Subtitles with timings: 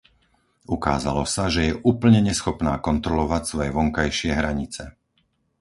[0.77, 4.83] Ukázalo sa, že je úplne neschopná kontrolovať svoje vonkajšie hranice.